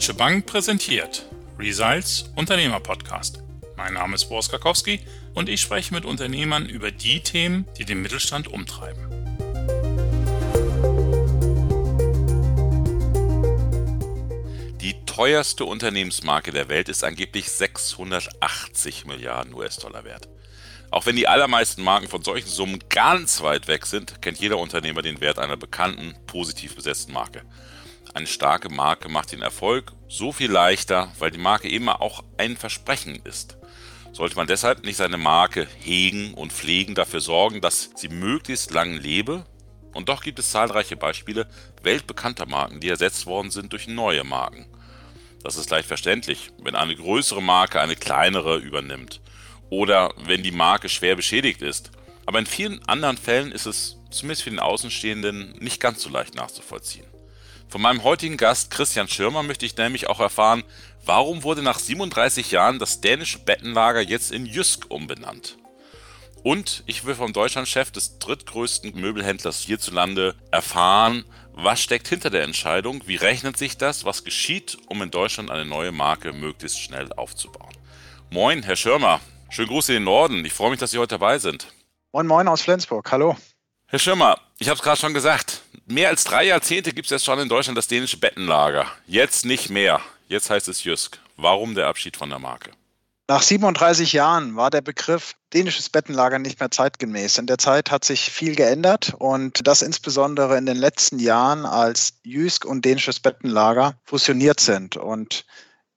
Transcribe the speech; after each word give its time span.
Deutsche 0.00 0.14
Bank 0.14 0.46
präsentiert 0.46 1.26
Results 1.58 2.30
Unternehmer-Podcast. 2.34 3.42
Mein 3.76 3.92
Name 3.92 4.14
ist 4.14 4.30
Boris 4.30 4.48
Karkowski 4.48 5.00
und 5.34 5.50
ich 5.50 5.60
spreche 5.60 5.92
mit 5.92 6.06
Unternehmern 6.06 6.64
über 6.64 6.90
die 6.90 7.20
Themen, 7.20 7.66
die 7.76 7.84
den 7.84 8.00
Mittelstand 8.00 8.48
umtreiben. 8.48 9.02
Die 14.80 15.04
teuerste 15.04 15.66
Unternehmensmarke 15.66 16.50
der 16.50 16.70
Welt 16.70 16.88
ist 16.88 17.04
angeblich 17.04 17.50
680 17.50 19.04
Milliarden 19.04 19.52
US-Dollar 19.52 20.04
wert. 20.04 20.30
Auch 20.90 21.04
wenn 21.04 21.14
die 21.14 21.28
allermeisten 21.28 21.82
Marken 21.82 22.08
von 22.08 22.24
solchen 22.24 22.48
Summen 22.48 22.78
ganz 22.88 23.42
weit 23.42 23.68
weg 23.68 23.84
sind, 23.84 24.22
kennt 24.22 24.38
jeder 24.38 24.56
Unternehmer 24.56 25.02
den 25.02 25.20
Wert 25.20 25.38
einer 25.38 25.58
bekannten, 25.58 26.14
positiv 26.26 26.74
besetzten 26.74 27.12
Marke. 27.12 27.42
Eine 28.12 28.26
starke 28.26 28.68
Marke 28.68 29.08
macht 29.08 29.30
den 29.30 29.42
Erfolg 29.42 29.92
so 30.08 30.32
viel 30.32 30.50
leichter, 30.50 31.12
weil 31.18 31.30
die 31.30 31.38
Marke 31.38 31.68
immer 31.68 32.02
auch 32.02 32.24
ein 32.38 32.56
Versprechen 32.56 33.20
ist. 33.24 33.56
Sollte 34.12 34.34
man 34.34 34.48
deshalb 34.48 34.84
nicht 34.84 34.96
seine 34.96 35.16
Marke 35.16 35.68
hegen 35.78 36.34
und 36.34 36.52
pflegen, 36.52 36.96
dafür 36.96 37.20
sorgen, 37.20 37.60
dass 37.60 37.90
sie 37.94 38.08
möglichst 38.08 38.72
lang 38.72 38.94
lebe? 38.94 39.46
Und 39.92 40.08
doch 40.08 40.22
gibt 40.22 40.40
es 40.40 40.50
zahlreiche 40.50 40.96
Beispiele 40.96 41.48
weltbekannter 41.82 42.46
Marken, 42.46 42.80
die 42.80 42.88
ersetzt 42.88 43.26
worden 43.26 43.52
sind 43.52 43.72
durch 43.72 43.86
neue 43.86 44.24
Marken. 44.24 44.66
Das 45.44 45.56
ist 45.56 45.70
leicht 45.70 45.86
verständlich, 45.86 46.50
wenn 46.60 46.74
eine 46.74 46.96
größere 46.96 47.42
Marke 47.42 47.80
eine 47.80 47.96
kleinere 47.96 48.58
übernimmt 48.58 49.20
oder 49.70 50.12
wenn 50.16 50.42
die 50.42 50.50
Marke 50.50 50.88
schwer 50.88 51.14
beschädigt 51.14 51.62
ist. 51.62 51.92
Aber 52.26 52.40
in 52.40 52.46
vielen 52.46 52.84
anderen 52.86 53.16
Fällen 53.16 53.52
ist 53.52 53.66
es, 53.66 53.98
zumindest 54.10 54.42
für 54.42 54.50
den 54.50 54.58
Außenstehenden, 54.58 55.52
nicht 55.60 55.80
ganz 55.80 56.02
so 56.02 56.10
leicht 56.10 56.34
nachzuvollziehen. 56.34 57.06
Von 57.70 57.82
meinem 57.82 58.02
heutigen 58.02 58.36
Gast 58.36 58.72
Christian 58.72 59.06
Schirmer 59.06 59.44
möchte 59.44 59.64
ich 59.64 59.76
nämlich 59.76 60.08
auch 60.08 60.18
erfahren, 60.18 60.64
warum 61.04 61.44
wurde 61.44 61.62
nach 61.62 61.78
37 61.78 62.50
Jahren 62.50 62.80
das 62.80 63.00
dänische 63.00 63.38
Bettenlager 63.38 64.00
jetzt 64.00 64.32
in 64.32 64.44
Jysk 64.44 64.86
umbenannt? 64.90 65.56
Und 66.42 66.82
ich 66.86 67.04
will 67.04 67.14
vom 67.14 67.32
Deutschlandchef 67.32 67.92
des 67.92 68.18
drittgrößten 68.18 68.98
Möbelhändlers 69.00 69.60
hierzulande 69.60 70.34
erfahren, 70.50 71.24
was 71.52 71.80
steckt 71.80 72.08
hinter 72.08 72.30
der 72.30 72.42
Entscheidung, 72.42 73.02
wie 73.06 73.14
rechnet 73.14 73.56
sich 73.56 73.78
das, 73.78 74.04
was 74.04 74.24
geschieht, 74.24 74.76
um 74.88 75.00
in 75.02 75.12
Deutschland 75.12 75.48
eine 75.52 75.64
neue 75.64 75.92
Marke 75.92 76.32
möglichst 76.32 76.80
schnell 76.80 77.12
aufzubauen. 77.12 77.76
Moin, 78.30 78.64
Herr 78.64 78.76
Schirmer, 78.76 79.20
schönen 79.48 79.68
Gruß 79.68 79.90
in 79.90 79.94
den 79.94 80.04
Norden. 80.04 80.44
Ich 80.44 80.54
freue 80.54 80.70
mich, 80.70 80.80
dass 80.80 80.90
Sie 80.90 80.98
heute 80.98 81.18
dabei 81.18 81.38
sind. 81.38 81.72
Moin, 82.10 82.26
moin 82.26 82.48
aus 82.48 82.62
Flensburg. 82.62 83.12
Hallo. 83.12 83.36
Herr 83.86 84.00
Schirmer, 84.00 84.40
ich 84.58 84.68
habe 84.68 84.76
es 84.76 84.82
gerade 84.82 84.98
schon 84.98 85.14
gesagt. 85.14 85.59
Mehr 85.90 86.08
als 86.08 86.22
drei 86.22 86.44
Jahrzehnte 86.44 86.92
gibt 86.92 87.06
es 87.06 87.10
jetzt 87.10 87.24
schon 87.24 87.40
in 87.40 87.48
Deutschland 87.48 87.76
das 87.76 87.88
dänische 87.88 88.16
Bettenlager. 88.16 88.86
Jetzt 89.08 89.44
nicht 89.44 89.70
mehr. 89.70 90.00
Jetzt 90.28 90.48
heißt 90.48 90.68
es 90.68 90.84
Jysk. 90.84 91.18
Warum 91.36 91.74
der 91.74 91.88
Abschied 91.88 92.16
von 92.16 92.30
der 92.30 92.38
Marke? 92.38 92.70
Nach 93.26 93.42
37 93.42 94.12
Jahren 94.12 94.54
war 94.54 94.70
der 94.70 94.82
Begriff 94.82 95.34
dänisches 95.52 95.88
Bettenlager 95.88 96.38
nicht 96.38 96.60
mehr 96.60 96.70
zeitgemäß. 96.70 97.38
In 97.38 97.48
der 97.48 97.58
Zeit 97.58 97.90
hat 97.90 98.04
sich 98.04 98.30
viel 98.30 98.54
geändert 98.54 99.16
und 99.18 99.66
das 99.66 99.82
insbesondere 99.82 100.56
in 100.58 100.66
den 100.66 100.76
letzten 100.76 101.18
Jahren, 101.18 101.66
als 101.66 102.12
Jysk 102.22 102.64
und 102.64 102.84
dänisches 102.84 103.18
Bettenlager 103.18 103.98
fusioniert 104.04 104.60
sind. 104.60 104.96
Und 104.96 105.44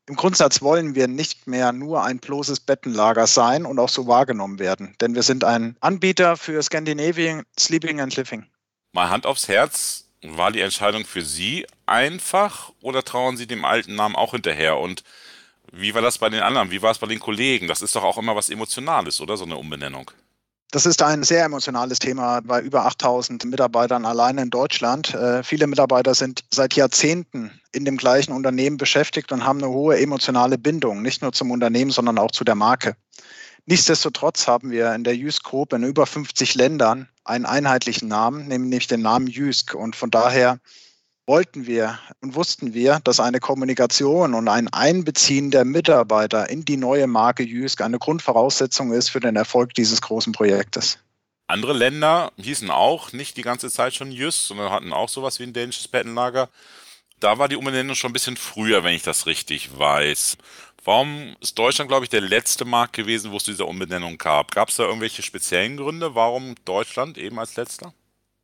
im 0.07 0.15
Grundsatz 0.15 0.63
wollen 0.63 0.95
wir 0.95 1.07
nicht 1.07 1.45
mehr 1.45 1.71
nur 1.71 2.03
ein 2.03 2.17
bloßes 2.17 2.61
Bettenlager 2.61 3.27
sein 3.27 3.63
und 3.63 3.77
auch 3.77 3.89
so 3.89 4.07
wahrgenommen 4.07 4.57
werden, 4.57 4.95
denn 5.01 5.13
wir 5.13 5.21
sind 5.21 5.43
ein 5.43 5.77
Anbieter 5.81 6.35
für 6.35 6.63
Scandinavian 6.63 7.43
Sleeping 7.59 8.01
and 8.01 8.15
Living. 8.15 8.47
Mal 8.93 9.09
Hand 9.09 9.25
aufs 9.25 9.47
Herz, 9.47 10.05
war 10.21 10.51
die 10.51 10.61
Entscheidung 10.61 11.03
für 11.03 11.23
Sie 11.23 11.65
einfach 11.87 12.71
oder 12.79 13.03
trauen 13.03 13.37
Sie 13.37 13.47
dem 13.47 13.65
alten 13.65 13.95
Namen 13.95 14.15
auch 14.15 14.31
hinterher? 14.31 14.77
Und 14.77 15.03
wie 15.71 15.95
war 15.95 16.03
das 16.03 16.19
bei 16.19 16.29
den 16.29 16.41
anderen? 16.41 16.69
Wie 16.69 16.83
war 16.83 16.91
es 16.91 16.99
bei 16.99 17.07
den 17.07 17.19
Kollegen? 17.19 17.67
Das 17.67 17.81
ist 17.81 17.95
doch 17.95 18.03
auch 18.03 18.19
immer 18.19 18.35
was 18.35 18.51
Emotionales, 18.51 19.19
oder? 19.19 19.35
So 19.35 19.45
eine 19.45 19.57
Umbenennung. 19.57 20.11
Das 20.69 20.85
ist 20.85 21.01
ein 21.01 21.23
sehr 21.23 21.43
emotionales 21.43 21.97
Thema 21.97 22.41
bei 22.41 22.61
über 22.61 22.85
8000 22.85 23.45
Mitarbeitern 23.45 24.05
alleine 24.05 24.43
in 24.43 24.49
Deutschland. 24.51 25.13
Äh, 25.15 25.41
viele 25.41 25.65
Mitarbeiter 25.65 26.13
sind 26.13 26.43
seit 26.51 26.75
Jahrzehnten 26.75 27.59
in 27.71 27.85
dem 27.85 27.97
gleichen 27.97 28.31
Unternehmen 28.31 28.77
beschäftigt 28.77 29.31
und 29.31 29.43
haben 29.43 29.59
eine 29.59 29.69
hohe 29.69 29.99
emotionale 29.99 30.59
Bindung, 30.59 31.01
nicht 31.01 31.23
nur 31.23 31.31
zum 31.31 31.49
Unternehmen, 31.49 31.89
sondern 31.89 32.19
auch 32.19 32.31
zu 32.31 32.43
der 32.43 32.55
Marke. 32.55 32.95
Nichtsdestotrotz 33.65 34.47
haben 34.47 34.71
wir 34.71 34.93
in 34.93 35.05
der 35.05 35.15
Jysk 35.15 35.43
Group 35.43 35.71
in 35.71 35.83
über 35.83 36.05
50 36.05 36.55
Ländern 36.55 37.07
einen 37.23 37.45
einheitlichen 37.45 38.09
Namen, 38.09 38.47
nämlich 38.47 38.87
den 38.87 39.01
Namen 39.01 39.27
Jysk. 39.27 39.73
Und 39.73 39.95
von 39.95 40.11
daher 40.11 40.59
wollten 41.25 41.65
wir 41.65 41.97
und 42.21 42.35
wussten 42.35 42.73
wir, 42.73 42.99
dass 43.05 43.21
eine 43.21 43.39
Kommunikation 43.39 44.33
und 44.33 44.49
ein 44.49 44.67
Einbeziehen 44.67 45.49
der 45.49 45.63
Mitarbeiter 45.63 46.49
in 46.49 46.65
die 46.65 46.75
neue 46.75 47.07
Marke 47.07 47.43
Jysk 47.43 47.79
eine 47.79 47.99
Grundvoraussetzung 47.99 48.91
ist 48.91 49.09
für 49.09 49.21
den 49.21 49.37
Erfolg 49.37 49.73
dieses 49.73 50.01
großen 50.01 50.33
Projektes. 50.33 50.99
Andere 51.47 51.73
Länder 51.73 52.31
hießen 52.37 52.69
auch 52.69 53.13
nicht 53.13 53.37
die 53.37 53.41
ganze 53.43 53.69
Zeit 53.69 53.93
schon 53.93 54.11
Jysk, 54.11 54.47
sondern 54.47 54.71
hatten 54.71 54.91
auch 54.91 55.07
sowas 55.07 55.39
wie 55.39 55.43
ein 55.43 55.53
dänisches 55.53 55.87
Bettenlager. 55.87 56.49
Da 57.21 57.37
war 57.37 57.47
die 57.47 57.55
Umbenennung 57.55 57.95
schon 57.95 58.09
ein 58.09 58.13
bisschen 58.13 58.35
früher, 58.35 58.83
wenn 58.83 58.93
ich 58.93 59.03
das 59.03 59.25
richtig 59.25 59.77
weiß. 59.77 60.37
Warum 60.85 61.35
ist 61.39 61.57
Deutschland, 61.57 61.87
glaube 61.89 62.03
ich, 62.05 62.09
der 62.09 62.21
letzte 62.21 62.65
Markt 62.65 62.93
gewesen, 62.93 63.31
wo 63.31 63.37
es 63.37 63.43
diese 63.45 63.65
Umbenennung 63.65 64.17
gab? 64.17 64.51
Gab 64.51 64.67
es 64.69 64.75
da 64.75 64.83
irgendwelche 64.83 65.21
speziellen 65.21 65.77
Gründe, 65.77 66.13
warum 66.13 66.55
Deutschland 66.65 67.17
eben 67.17 67.39
als 67.39 67.55
letzter? 67.55 67.93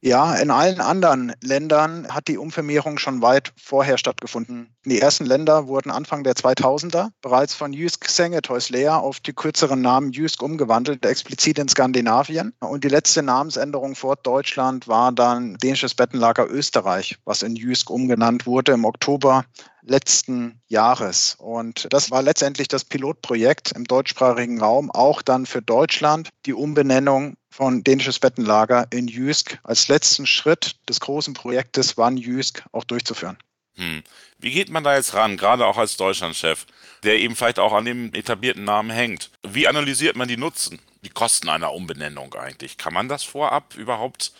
Ja, 0.02 0.36
in 0.36 0.50
allen 0.50 0.80
anderen 0.80 1.34
Ländern 1.42 2.08
hat 2.08 2.30
die 2.30 2.38
Umfirmierung 2.38 2.98
schon 3.00 3.22
weit 3.22 3.52
vorher 3.62 3.98
stattgefunden. 3.98 4.74
Die 4.86 5.02
ersten 5.02 5.26
Länder 5.26 5.68
wurden 5.68 5.92
Anfang 5.92 6.24
der 6.24 6.36
2000er 6.36 7.10
bereits 7.22 7.54
von 7.54 7.74
Jysk 7.74 8.08
Sengeteus 8.08 8.72
auf 8.88 9.20
die 9.20 9.34
kürzeren 9.34 9.82
Namen 9.82 10.14
Jysk 10.14 10.42
umgewandelt, 10.42 11.06
explizit 11.06 11.60
in 11.60 11.68
Skandinavien. 11.68 12.54
Und 12.62 12.86
die 12.86 12.90
letzte 12.90 13.24
Namensänderung 13.24 13.96
vor 13.96 14.16
Deutschland 14.16 14.88
war 14.88 15.12
dann 15.12 15.58
dänisches 15.58 15.96
Bettenlager 15.96 16.50
Österreich, 16.50 17.18
was 17.26 17.44
in 17.44 17.58
Jysk 17.58 17.90
umgenannt 17.90 18.46
wurde 18.46 18.72
im 18.72 18.86
Oktober 18.86 19.44
letzten 19.82 20.62
Jahres. 20.68 21.36
Und 21.40 21.88
das 21.92 22.10
war 22.10 22.22
letztendlich 22.22 22.70
das 22.70 22.86
Pilotprojekt 22.86 23.74
im 23.76 23.84
deutschsprachigen 23.84 24.62
Raum, 24.62 24.92
auch 24.92 25.22
dann 25.22 25.46
für 25.46 25.62
Deutschland 25.62 26.30
die 26.46 26.54
Umbenennung 26.54 27.36
von 27.60 27.84
dänisches 27.84 28.20
Bettenlager 28.20 28.88
in 28.90 29.10
Jysk 29.10 29.60
als 29.64 29.90
letzten 29.90 30.26
Schritt 30.26 30.78
des 30.88 31.02
großen 31.02 31.34
Projektes 31.34 31.98
One 31.98 32.18
Jysk 32.18 32.64
auch 32.72 32.86
durchzuführen. 32.86 33.38
Hm. 33.76 34.02
Wie 34.38 34.52
geht 34.52 34.70
man 34.70 34.86
da 34.86 34.96
jetzt 34.96 35.14
ran, 35.14 35.36
gerade 35.36 35.66
auch 35.66 35.76
als 35.76 35.98
Deutschlandchef, 35.98 36.66
der 37.04 37.20
eben 37.20 37.36
vielleicht 37.36 37.60
auch 37.60 37.74
an 37.74 37.84
dem 37.84 38.14
etablierten 38.14 38.64
Namen 38.64 38.92
hängt? 38.92 39.30
Wie 39.46 39.68
analysiert 39.68 40.16
man 40.16 40.30
die 40.30 40.38
Nutzen, 40.38 40.80
die 41.04 41.10
Kosten 41.10 41.50
einer 41.50 41.74
Umbenennung 41.74 42.34
eigentlich? 42.34 42.78
Kann 42.78 42.94
man 42.94 43.10
das 43.10 43.24
vorab 43.24 43.76
überhaupt 43.76 44.32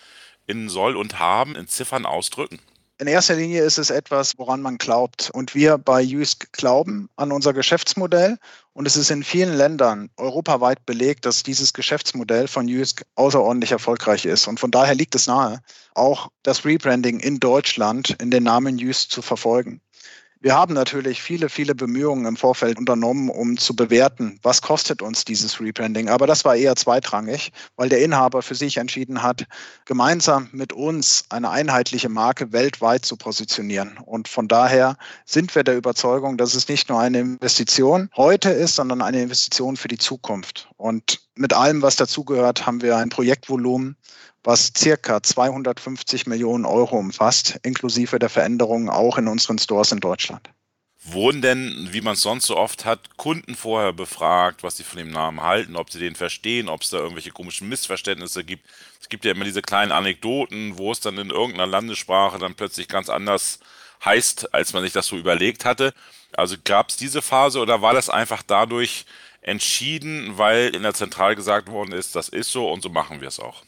in 0.48 0.70
Soll 0.70 0.96
und 0.96 1.20
Haben 1.20 1.58
in 1.58 1.68
Ziffern 1.68 2.06
ausdrücken? 2.06 2.60
In 3.00 3.08
erster 3.08 3.36
Linie 3.36 3.64
ist 3.64 3.78
es 3.78 3.90
etwas, 3.90 4.38
woran 4.38 4.62
man 4.62 4.78
glaubt. 4.78 5.30
Und 5.34 5.56
wir 5.56 5.78
bei 5.78 6.02
Jysk 6.02 6.54
glauben 6.54 7.10
an 7.18 7.34
unser 7.34 7.54
Geschäftsmodell. 7.54 8.38
Und 8.80 8.86
es 8.86 8.96
ist 8.96 9.12
in 9.12 9.24
vielen 9.24 9.58
Ländern 9.58 10.10
europaweit 10.16 10.86
belegt, 10.86 11.26
dass 11.26 11.44
dieses 11.44 11.74
Geschäftsmodell 11.74 12.48
von 12.48 12.70
Jysk 12.70 13.04
außerordentlich 13.16 13.74
erfolgreich 13.74 14.24
ist. 14.24 14.48
Und 14.48 14.58
von 14.58 14.72
daher 14.72 14.96
liegt 14.96 15.16
es 15.16 15.28
nahe, 15.28 15.62
auch 15.96 16.30
das 16.44 16.64
Rebranding 16.64 17.20
in 17.20 17.42
Deutschland 17.42 18.16
in 18.22 18.32
den 18.32 18.44
Namen 18.44 18.78
Jysk 18.78 19.12
zu 19.12 19.22
verfolgen. 19.22 19.82
Wir 20.42 20.56
haben 20.56 20.74
natürlich 20.74 21.22
viele, 21.22 21.50
viele 21.50 21.76
Bemühungen 21.76 22.26
im 22.26 22.38
Vorfeld 22.38 22.80
unternommen, 22.80 23.30
um 23.30 23.58
zu 23.58 23.76
bewerten, 23.76 24.40
was 24.42 24.62
kostet 24.62 25.02
uns 25.02 25.26
dieses 25.26 25.60
Rebranding. 25.60 26.08
Aber 26.08 26.28
das 26.28 26.46
war 26.46 26.56
eher 26.56 26.78
zweitrangig, 26.78 27.52
weil 27.76 27.90
der 27.90 28.02
Inhaber 28.02 28.42
für 28.42 28.56
sich 28.56 28.78
entschieden 28.78 29.22
hat, 29.22 29.46
gemeinsam 29.84 30.48
mit 30.54 30.72
uns 30.72 31.26
eine 31.28 31.50
einheitliche 31.50 32.08
Marke 32.08 32.54
weltweit 32.54 33.04
zu 33.04 33.18
positionieren. 33.18 33.98
Und 34.06 34.30
von 34.30 34.48
daher 34.48 34.96
sind 35.26 35.54
wir 35.56 35.66
der 35.66 35.76
Überzeugung, 35.76 36.38
dass 36.38 36.56
es 36.56 36.70
nicht 36.70 36.88
nur 36.88 37.02
eine 37.02 37.20
Investition 37.20 38.10
heute 38.16 38.50
ist, 38.50 38.76
sondern 38.76 39.02
eine 39.02 39.22
Investition 39.22 39.76
für 39.76 39.90
die 39.90 39.98
Zukunft. 39.98 40.70
Und 40.78 41.20
mit 41.36 41.52
allem, 41.52 41.82
was 41.82 41.98
dazugehört, 41.98 42.66
haben 42.66 42.82
wir 42.82 42.96
ein 42.96 43.10
Projektvolumen 43.10 43.98
was 44.44 44.72
circa 44.76 45.22
250 45.22 46.28
Millionen 46.28 46.66
Euro 46.66 46.98
umfasst, 46.98 47.60
inklusive 47.64 48.20
der 48.20 48.30
Veränderungen 48.30 48.90
auch 48.90 49.18
in 49.18 49.28
unseren 49.28 49.60
Stores 49.60 49.92
in 49.92 50.00
Deutschland. 50.00 50.50
Wurden 51.02 51.42
denn, 51.42 51.90
wie 51.92 52.02
man 52.02 52.14
es 52.14 52.22
sonst 52.22 52.46
so 52.46 52.58
oft 52.58 52.84
hat, 52.84 53.18
Kunden 53.18 53.56
vorher 53.56 53.94
befragt, 53.94 54.64
was 54.64 54.78
sie 54.78 54.84
von 54.84 54.98
dem 54.98 55.12
Namen 55.12 55.42
halten, 55.42 55.78
ob 55.78 55.92
sie 55.92 56.00
den 56.00 56.16
verstehen, 56.16 56.68
ob 56.68 56.82
es 56.82 56.90
da 56.90 56.98
irgendwelche 56.98 57.32
komischen 57.32 57.70
Missverständnisse 57.70 58.44
gibt? 58.44 58.66
Es 59.00 59.08
gibt 59.08 59.24
ja 59.24 59.32
immer 59.32 59.46
diese 59.46 59.62
kleinen 59.62 59.94
Anekdoten, 59.94 60.78
wo 60.78 60.92
es 60.92 61.00
dann 61.00 61.18
in 61.18 61.30
irgendeiner 61.30 61.68
Landessprache 61.68 62.38
dann 62.38 62.56
plötzlich 62.56 62.90
ganz 62.90 63.10
anders 63.10 63.60
heißt, 64.04 64.54
als 64.54 64.74
man 64.74 64.84
sich 64.84 64.92
das 64.92 65.08
so 65.08 65.18
überlegt 65.18 65.64
hatte. 65.64 65.94
Also 66.34 66.58
gab 66.64 66.90
es 66.90 66.98
diese 66.98 67.22
Phase 67.22 67.60
oder 67.60 67.82
war 67.82 67.94
das 67.94 68.10
einfach 68.10 68.44
dadurch 68.44 69.06
entschieden, 69.42 70.38
weil 70.38 70.76
in 70.76 70.84
der 70.84 70.94
Zentral 70.94 71.36
gesagt 71.36 71.70
worden 71.70 71.94
ist, 71.94 72.16
das 72.16 72.28
ist 72.30 72.52
so 72.52 72.70
und 72.70 72.82
so 72.82 72.90
machen 72.90 73.22
wir 73.22 73.30
es 73.30 73.40
auch? 73.40 73.64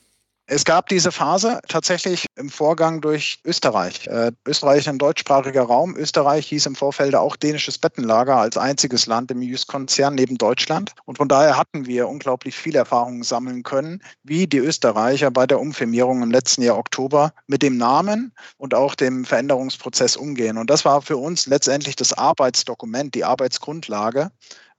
Es 0.53 0.65
gab 0.65 0.89
diese 0.89 1.13
Phase 1.13 1.61
tatsächlich 1.69 2.25
im 2.35 2.49
Vorgang 2.49 2.99
durch 2.99 3.39
Österreich. 3.45 4.05
Äh, 4.07 4.33
Österreich 4.45 4.89
ein 4.89 4.97
deutschsprachiger 4.97 5.61
Raum. 5.61 5.95
Österreich 5.95 6.45
hieß 6.47 6.65
im 6.65 6.75
Vorfeld 6.75 7.15
auch 7.15 7.37
dänisches 7.37 7.77
Bettenlager 7.77 8.35
als 8.35 8.57
einziges 8.57 9.05
Land 9.05 9.31
im 9.31 9.41
JUS-Konzern 9.41 10.13
neben 10.13 10.37
Deutschland. 10.37 10.91
Und 11.05 11.19
von 11.19 11.29
daher 11.29 11.55
hatten 11.55 11.85
wir 11.85 12.09
unglaublich 12.09 12.53
viel 12.53 12.75
Erfahrungen 12.75 13.23
sammeln 13.23 13.63
können, 13.63 14.03
wie 14.23 14.45
die 14.45 14.57
Österreicher 14.57 15.31
bei 15.31 15.47
der 15.47 15.57
Umfirmierung 15.57 16.21
im 16.21 16.31
letzten 16.31 16.63
Jahr 16.63 16.77
Oktober 16.77 17.31
mit 17.47 17.61
dem 17.61 17.77
Namen 17.77 18.33
und 18.57 18.73
auch 18.73 18.95
dem 18.95 19.23
Veränderungsprozess 19.23 20.17
umgehen. 20.17 20.57
Und 20.57 20.69
das 20.69 20.83
war 20.83 21.01
für 21.01 21.15
uns 21.15 21.45
letztendlich 21.45 21.95
das 21.95 22.11
Arbeitsdokument, 22.11 23.15
die 23.15 23.23
Arbeitsgrundlage, 23.23 24.31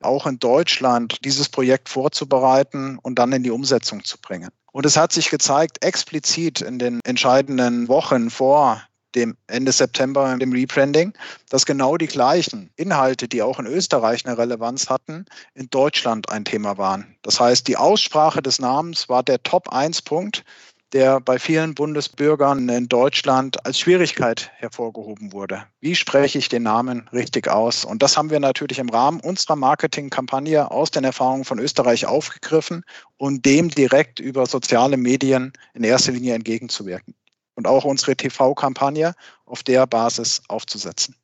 auch 0.02 0.26
in 0.26 0.38
Deutschland 0.38 1.24
dieses 1.24 1.48
Projekt 1.48 1.88
vorzubereiten 1.88 2.98
und 3.00 3.18
dann 3.18 3.32
in 3.32 3.42
die 3.42 3.50
Umsetzung 3.50 4.04
zu 4.04 4.18
bringen. 4.18 4.50
Und 4.72 4.86
es 4.86 4.96
hat 4.96 5.12
sich 5.12 5.30
gezeigt, 5.30 5.84
explizit 5.84 6.60
in 6.62 6.78
den 6.78 7.00
entscheidenden 7.04 7.88
Wochen 7.88 8.30
vor 8.30 8.82
dem 9.14 9.36
Ende 9.46 9.72
September, 9.72 10.36
dem 10.38 10.52
Rebranding, 10.52 11.12
dass 11.50 11.66
genau 11.66 11.98
die 11.98 12.06
gleichen 12.06 12.70
Inhalte, 12.76 13.28
die 13.28 13.42
auch 13.42 13.58
in 13.58 13.66
Österreich 13.66 14.24
eine 14.24 14.38
Relevanz 14.38 14.88
hatten, 14.88 15.26
in 15.54 15.68
Deutschland 15.68 16.30
ein 16.30 16.46
Thema 16.46 16.78
waren. 16.78 17.14
Das 17.20 17.38
heißt, 17.38 17.68
die 17.68 17.76
Aussprache 17.76 18.40
des 18.40 18.58
Namens 18.58 19.10
war 19.10 19.22
der 19.22 19.42
Top-1-Punkt, 19.42 20.44
der 20.92 21.20
bei 21.20 21.38
vielen 21.38 21.74
Bundesbürgern 21.74 22.68
in 22.68 22.88
Deutschland 22.88 23.64
als 23.64 23.78
Schwierigkeit 23.78 24.50
hervorgehoben 24.56 25.32
wurde. 25.32 25.64
Wie 25.80 25.94
spreche 25.94 26.38
ich 26.38 26.48
den 26.48 26.64
Namen 26.64 27.08
richtig 27.12 27.48
aus? 27.48 27.84
Und 27.84 28.02
das 28.02 28.16
haben 28.16 28.30
wir 28.30 28.40
natürlich 28.40 28.78
im 28.78 28.90
Rahmen 28.90 29.20
unserer 29.20 29.56
Marketingkampagne 29.56 30.70
aus 30.70 30.90
den 30.90 31.04
Erfahrungen 31.04 31.44
von 31.44 31.58
Österreich 31.58 32.06
aufgegriffen 32.06 32.84
und 33.16 33.46
dem 33.46 33.70
direkt 33.70 34.20
über 34.20 34.46
soziale 34.46 34.96
Medien 34.96 35.52
in 35.74 35.84
erster 35.84 36.12
Linie 36.12 36.34
entgegenzuwirken. 36.34 37.14
Und 37.54 37.66
auch 37.66 37.84
unsere 37.84 38.16
TV-Kampagne 38.16 39.14
auf 39.44 39.62
der 39.62 39.86
Basis 39.86 40.42
aufzusetzen. 40.48 41.16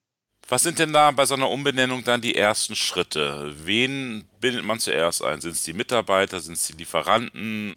Was 0.51 0.63
sind 0.63 0.79
denn 0.79 0.95
da 0.95 1.11
bei 1.11 1.27
so 1.27 1.35
einer 1.35 1.51
Umbenennung 1.51 2.05
dann 2.05 2.23
die 2.23 2.35
ersten 2.35 2.75
Schritte? 2.75 3.55
Wen 3.65 4.25
bindet 4.41 4.65
man 4.65 4.79
zuerst 4.79 5.23
ein? 5.23 5.43
Sind 5.43 5.53
es 5.53 5.63
die 5.63 5.75
Mitarbeiter? 5.75 6.41
Sind 6.41 6.55
es 6.55 6.67
die 6.67 6.73
Lieferanten? 6.73 7.77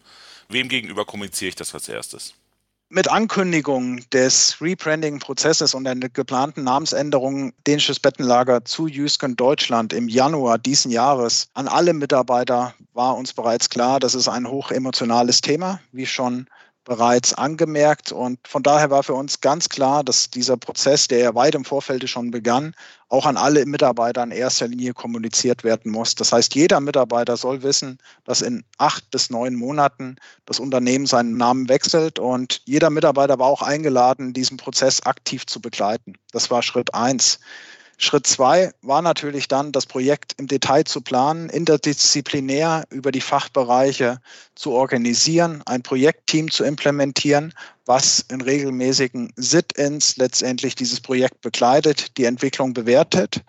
Wem 0.51 0.67
gegenüber 0.67 1.05
kommuniziere 1.05 1.49
ich 1.49 1.55
das 1.55 1.73
als 1.73 1.87
erstes? 1.87 2.33
Mit 2.89 3.09
Ankündigung 3.09 4.01
des 4.09 4.57
Rebranding-Prozesses 4.59 5.73
und 5.73 5.85
der 5.85 5.95
geplanten 5.95 6.65
Namensänderung 6.65 7.53
Dänisches 7.65 8.01
Bettenlager 8.01 8.65
zu 8.65 8.87
Jüsken 8.87 9.37
Deutschland 9.37 9.93
im 9.93 10.09
Januar 10.09 10.57
diesen 10.57 10.91
Jahres 10.91 11.47
an 11.53 11.69
alle 11.69 11.93
Mitarbeiter 11.93 12.73
war 12.93 13.15
uns 13.15 13.31
bereits 13.31 13.69
klar, 13.69 14.01
das 14.01 14.13
ist 14.13 14.27
ein 14.27 14.45
hochemotionales 14.45 15.39
Thema, 15.39 15.79
wie 15.93 16.05
schon 16.05 16.47
bereits 16.83 17.33
angemerkt. 17.33 18.11
Und 18.11 18.39
von 18.47 18.63
daher 18.63 18.89
war 18.89 19.03
für 19.03 19.13
uns 19.13 19.41
ganz 19.41 19.69
klar, 19.69 20.03
dass 20.03 20.29
dieser 20.29 20.57
Prozess, 20.57 21.07
der 21.07 21.19
ja 21.19 21.35
weit 21.35 21.55
im 21.55 21.65
Vorfeld 21.65 22.07
schon 22.09 22.31
begann, 22.31 22.73
auch 23.09 23.25
an 23.25 23.37
alle 23.37 23.65
Mitarbeiter 23.65 24.23
in 24.23 24.31
erster 24.31 24.67
Linie 24.67 24.93
kommuniziert 24.93 25.63
werden 25.63 25.91
muss. 25.91 26.15
Das 26.15 26.31
heißt, 26.31 26.55
jeder 26.55 26.79
Mitarbeiter 26.79 27.37
soll 27.37 27.61
wissen, 27.61 27.97
dass 28.23 28.41
in 28.41 28.63
acht 28.77 29.09
bis 29.11 29.29
neun 29.29 29.55
Monaten 29.55 30.15
das 30.45 30.59
Unternehmen 30.59 31.05
seinen 31.05 31.37
Namen 31.37 31.69
wechselt. 31.69 32.19
Und 32.19 32.61
jeder 32.65 32.89
Mitarbeiter 32.89 33.37
war 33.37 33.47
auch 33.47 33.61
eingeladen, 33.61 34.33
diesen 34.33 34.57
Prozess 34.57 35.01
aktiv 35.03 35.45
zu 35.45 35.61
begleiten. 35.61 36.13
Das 36.31 36.49
war 36.49 36.63
Schritt 36.63 36.93
eins. 36.93 37.39
Schritt 38.03 38.25
zwei 38.25 38.71
war 38.81 39.03
natürlich 39.03 39.47
dann, 39.47 39.71
das 39.71 39.85
Projekt 39.85 40.33
im 40.37 40.47
Detail 40.47 40.85
zu 40.85 41.01
planen, 41.01 41.49
interdisziplinär 41.49 42.85
über 42.89 43.11
die 43.11 43.21
Fachbereiche 43.21 44.19
zu 44.55 44.71
organisieren, 44.71 45.61
ein 45.67 45.83
Projektteam 45.83 46.49
zu 46.49 46.63
implementieren, 46.63 47.53
was 47.85 48.25
in 48.31 48.41
regelmäßigen 48.41 49.31
Sit-ins 49.35 50.17
letztendlich 50.17 50.73
dieses 50.73 50.99
Projekt 50.99 51.41
begleitet, 51.41 52.17
die 52.17 52.25
Entwicklung 52.25 52.73
bewertet 52.73 53.43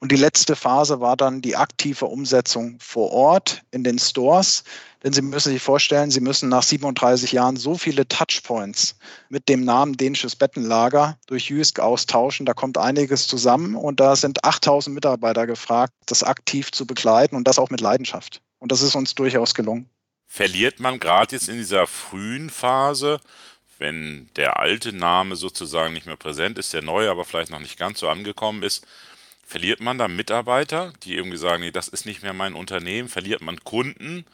und 0.00 0.10
die 0.10 0.16
letzte 0.16 0.56
Phase 0.56 1.00
war 1.00 1.14
dann 1.14 1.42
die 1.42 1.56
aktive 1.56 2.06
Umsetzung 2.06 2.78
vor 2.80 3.12
Ort 3.12 3.60
in 3.70 3.84
den 3.84 3.98
Stores. 3.98 4.64
Denn 5.04 5.12
Sie 5.12 5.20
müssen 5.20 5.52
sich 5.52 5.62
vorstellen, 5.62 6.10
Sie 6.10 6.20
müssen 6.20 6.48
nach 6.48 6.62
37 6.62 7.32
Jahren 7.32 7.56
so 7.56 7.76
viele 7.76 8.08
Touchpoints 8.08 8.98
mit 9.28 9.50
dem 9.50 9.62
Namen 9.62 9.98
Dänisches 9.98 10.36
Bettenlager 10.36 11.18
durch 11.26 11.50
Jysk 11.50 11.80
austauschen. 11.80 12.46
Da 12.46 12.54
kommt 12.54 12.78
einiges 12.78 13.26
zusammen 13.28 13.74
und 13.74 14.00
da 14.00 14.16
sind 14.16 14.42
8000 14.42 14.94
Mitarbeiter 14.94 15.46
gefragt, 15.46 15.92
das 16.06 16.22
aktiv 16.22 16.72
zu 16.72 16.86
begleiten 16.86 17.36
und 17.36 17.46
das 17.46 17.58
auch 17.58 17.68
mit 17.68 17.82
Leidenschaft. 17.82 18.40
Und 18.58 18.72
das 18.72 18.80
ist 18.80 18.94
uns 18.94 19.14
durchaus 19.14 19.54
gelungen. 19.54 19.90
Verliert 20.26 20.80
man 20.80 20.98
gerade 20.98 21.36
jetzt 21.36 21.50
in 21.50 21.56
dieser 21.56 21.86
frühen 21.86 22.48
Phase, 22.48 23.20
wenn 23.78 24.30
der 24.36 24.58
alte 24.58 24.94
Name 24.94 25.36
sozusagen 25.36 25.92
nicht 25.92 26.06
mehr 26.06 26.16
präsent 26.16 26.58
ist, 26.58 26.72
der 26.72 26.82
neue 26.82 27.10
aber 27.10 27.26
vielleicht 27.26 27.50
noch 27.50 27.60
nicht 27.60 27.78
ganz 27.78 28.00
so 28.00 28.08
angekommen 28.08 28.62
ist, 28.62 28.86
Verliert 29.50 29.80
man 29.80 29.98
da 29.98 30.06
Mitarbeiter, 30.06 30.92
die 31.02 31.16
irgendwie 31.16 31.36
sagen, 31.36 31.62
nee, 31.62 31.72
das 31.72 31.88
ist 31.88 32.06
nicht 32.06 32.22
mehr 32.22 32.32
mein 32.32 32.54
Unternehmen? 32.54 33.08
Verliert 33.08 33.40
man 33.40 33.58
Kunden? 33.64 34.24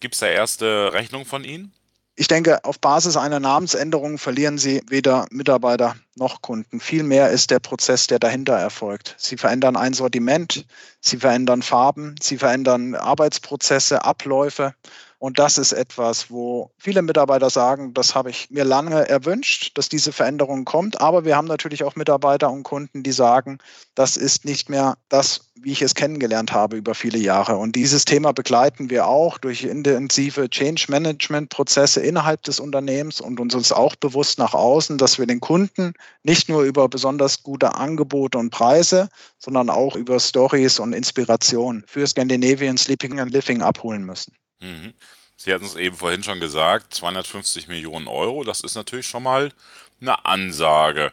Gibt 0.00 0.14
es 0.14 0.20
da 0.20 0.28
erste 0.28 0.94
Rechnung 0.94 1.26
von 1.26 1.44
Ihnen? 1.44 1.74
Ich 2.14 2.26
denke, 2.26 2.64
auf 2.64 2.80
Basis 2.80 3.18
einer 3.18 3.38
Namensänderung 3.38 4.16
verlieren 4.16 4.56
Sie 4.56 4.80
weder 4.88 5.26
Mitarbeiter 5.30 5.96
noch 6.14 6.40
Kunden. 6.40 6.80
Vielmehr 6.80 7.28
ist 7.28 7.50
der 7.50 7.58
Prozess, 7.58 8.06
der 8.06 8.18
dahinter 8.18 8.54
erfolgt. 8.54 9.14
Sie 9.18 9.36
verändern 9.36 9.76
ein 9.76 9.92
Sortiment, 9.92 10.64
Sie 11.02 11.18
verändern 11.18 11.60
Farben, 11.60 12.14
Sie 12.18 12.38
verändern 12.38 12.94
Arbeitsprozesse, 12.94 14.06
Abläufe. 14.06 14.74
Und 15.18 15.38
das 15.38 15.56
ist 15.56 15.72
etwas, 15.72 16.30
wo 16.30 16.70
viele 16.78 17.00
Mitarbeiter 17.00 17.48
sagen, 17.48 17.94
das 17.94 18.14
habe 18.14 18.28
ich 18.30 18.50
mir 18.50 18.64
lange 18.64 19.08
erwünscht, 19.08 19.76
dass 19.78 19.88
diese 19.88 20.12
Veränderung 20.12 20.66
kommt. 20.66 21.00
Aber 21.00 21.24
wir 21.24 21.36
haben 21.36 21.48
natürlich 21.48 21.84
auch 21.84 21.96
Mitarbeiter 21.96 22.50
und 22.50 22.64
Kunden, 22.64 23.02
die 23.02 23.12
sagen, 23.12 23.58
das 23.94 24.18
ist 24.18 24.44
nicht 24.44 24.68
mehr 24.68 24.98
das, 25.08 25.52
wie 25.54 25.72
ich 25.72 25.80
es 25.80 25.94
kennengelernt 25.94 26.52
habe 26.52 26.76
über 26.76 26.94
viele 26.94 27.16
Jahre. 27.18 27.56
Und 27.56 27.76
dieses 27.76 28.04
Thema 28.04 28.32
begleiten 28.32 28.90
wir 28.90 29.06
auch 29.06 29.38
durch 29.38 29.64
intensive 29.64 30.50
Change 30.50 30.86
Management 30.88 31.48
Prozesse 31.48 32.00
innerhalb 32.00 32.42
des 32.42 32.60
Unternehmens 32.60 33.20
und 33.20 33.40
uns 33.40 33.54
ist 33.54 33.72
auch 33.72 33.96
bewusst 33.96 34.38
nach 34.38 34.52
außen, 34.52 34.98
dass 34.98 35.18
wir 35.18 35.26
den 35.26 35.40
Kunden 35.40 35.94
nicht 36.24 36.50
nur 36.50 36.62
über 36.62 36.88
besonders 36.90 37.42
gute 37.42 37.74
Angebote 37.74 38.36
und 38.36 38.50
Preise, 38.50 39.08
sondern 39.38 39.70
auch 39.70 39.96
über 39.96 40.20
Stories 40.20 40.78
und 40.78 40.92
Inspiration 40.92 41.84
für 41.86 42.06
Scandinavian 42.06 42.76
Sleeping 42.76 43.18
and 43.18 43.32
Living 43.32 43.62
abholen 43.62 44.04
müssen. 44.04 44.34
Mhm. 44.60 44.94
Sie 45.36 45.52
hatten 45.52 45.66
es 45.66 45.76
eben 45.76 45.96
vorhin 45.96 46.22
schon 46.22 46.40
gesagt, 46.40 46.94
250 46.94 47.68
Millionen 47.68 48.08
Euro, 48.08 48.42
das 48.42 48.62
ist 48.62 48.74
natürlich 48.74 49.06
schon 49.06 49.22
mal 49.22 49.52
eine 50.00 50.24
Ansage. 50.24 51.12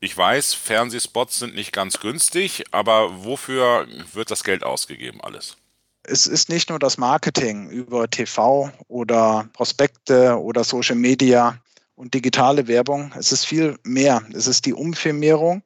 Ich 0.00 0.16
weiß, 0.16 0.54
Fernsehspots 0.54 1.38
sind 1.38 1.54
nicht 1.54 1.72
ganz 1.72 2.00
günstig, 2.00 2.64
aber 2.72 3.24
wofür 3.24 3.86
wird 4.12 4.32
das 4.32 4.42
Geld 4.42 4.64
ausgegeben 4.64 5.20
alles? 5.20 5.56
Es 6.02 6.26
ist 6.26 6.48
nicht 6.48 6.70
nur 6.70 6.80
das 6.80 6.98
Marketing 6.98 7.70
über 7.70 8.10
TV 8.10 8.72
oder 8.88 9.48
Prospekte 9.52 10.36
oder 10.36 10.64
Social 10.64 10.96
Media 10.96 11.56
und 11.94 12.12
digitale 12.14 12.66
Werbung. 12.66 13.12
Es 13.16 13.30
ist 13.30 13.44
viel 13.44 13.78
mehr. 13.84 14.22
Es 14.32 14.48
ist 14.48 14.66
die 14.66 14.74
Umfirmierung. 14.74 15.62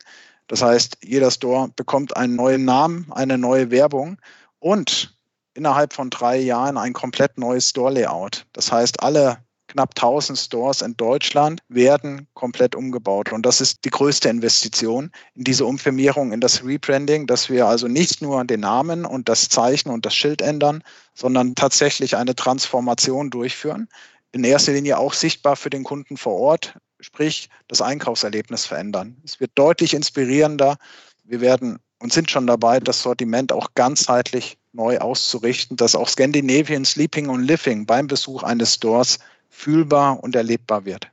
Das 0.48 0.60
heißt, 0.60 0.98
jeder 1.02 1.30
Store 1.30 1.70
bekommt 1.74 2.14
einen 2.14 2.36
neuen 2.36 2.66
Namen, 2.66 3.10
eine 3.12 3.38
neue 3.38 3.70
Werbung 3.70 4.18
und 4.58 5.15
innerhalb 5.56 5.92
von 5.92 6.10
drei 6.10 6.38
Jahren 6.38 6.76
ein 6.76 6.92
komplett 6.92 7.38
neues 7.38 7.70
Store-Layout. 7.70 8.46
Das 8.52 8.70
heißt, 8.70 9.02
alle 9.02 9.38
knapp 9.68 9.90
1000 9.96 10.38
Stores 10.38 10.80
in 10.80 10.96
Deutschland 10.96 11.60
werden 11.68 12.26
komplett 12.34 12.74
umgebaut. 12.74 13.32
Und 13.32 13.44
das 13.44 13.60
ist 13.60 13.84
die 13.84 13.90
größte 13.90 14.28
Investition 14.28 15.10
in 15.34 15.44
diese 15.44 15.66
Umfirmierung, 15.66 16.32
in 16.32 16.40
das 16.40 16.64
Rebranding, 16.64 17.26
dass 17.26 17.50
wir 17.50 17.66
also 17.66 17.88
nicht 17.88 18.22
nur 18.22 18.44
den 18.44 18.60
Namen 18.60 19.04
und 19.04 19.28
das 19.28 19.48
Zeichen 19.48 19.90
und 19.90 20.06
das 20.06 20.14
Schild 20.14 20.40
ändern, 20.40 20.82
sondern 21.14 21.54
tatsächlich 21.54 22.16
eine 22.16 22.34
Transformation 22.34 23.30
durchführen. 23.30 23.88
In 24.32 24.44
erster 24.44 24.72
Linie 24.72 24.98
auch 24.98 25.14
sichtbar 25.14 25.56
für 25.56 25.70
den 25.70 25.84
Kunden 25.84 26.16
vor 26.16 26.34
Ort, 26.34 26.78
sprich 27.00 27.48
das 27.68 27.82
Einkaufserlebnis 27.82 28.66
verändern. 28.66 29.16
Es 29.24 29.40
wird 29.40 29.52
deutlich 29.54 29.94
inspirierender. 29.94 30.76
Wir 31.24 31.40
werden 31.40 31.78
und 31.98 32.12
sind 32.12 32.30
schon 32.30 32.46
dabei, 32.46 32.78
das 32.80 33.02
Sortiment 33.02 33.52
auch 33.52 33.68
ganzheitlich 33.74 34.58
neu 34.76 34.98
auszurichten, 34.98 35.76
dass 35.76 35.94
auch 35.94 36.08
Scandinavian 36.08 36.84
Sleeping 36.84 37.28
und 37.28 37.42
Living 37.42 37.86
beim 37.86 38.06
Besuch 38.06 38.42
eines 38.42 38.74
Stores 38.74 39.18
fühlbar 39.50 40.22
und 40.22 40.36
erlebbar 40.36 40.84
wird. 40.84 41.10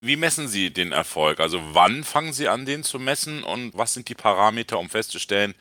Wie 0.00 0.16
messen 0.16 0.46
Sie 0.46 0.72
den 0.72 0.92
Erfolg? 0.92 1.40
Also 1.40 1.60
wann 1.72 2.04
fangen 2.04 2.32
Sie 2.32 2.48
an, 2.48 2.66
den 2.66 2.84
zu 2.84 2.98
messen 2.98 3.42
und 3.42 3.76
was 3.76 3.94
sind 3.94 4.08
die 4.08 4.14
Parameter, 4.14 4.78
um 4.78 4.88
festzustellen, 4.88 5.54